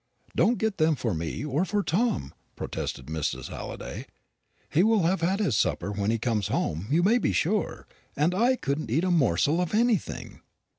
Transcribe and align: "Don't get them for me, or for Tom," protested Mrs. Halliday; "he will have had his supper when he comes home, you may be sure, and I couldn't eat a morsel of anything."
"Don't 0.35 0.57
get 0.57 0.79
them 0.79 0.95
for 0.95 1.13
me, 1.13 1.45
or 1.45 1.63
for 1.63 1.83
Tom," 1.83 2.33
protested 2.55 3.05
Mrs. 3.05 3.49
Halliday; 3.49 4.07
"he 4.67 4.81
will 4.81 5.03
have 5.03 5.21
had 5.21 5.39
his 5.39 5.55
supper 5.55 5.91
when 5.91 6.09
he 6.09 6.17
comes 6.17 6.47
home, 6.47 6.87
you 6.89 7.03
may 7.03 7.19
be 7.19 7.31
sure, 7.31 7.85
and 8.15 8.33
I 8.33 8.55
couldn't 8.55 8.89
eat 8.89 9.03
a 9.03 9.11
morsel 9.11 9.61
of 9.61 9.75
anything." 9.75 10.41